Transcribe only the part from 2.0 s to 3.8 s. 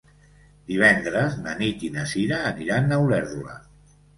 Cira aniran a Olèrdola.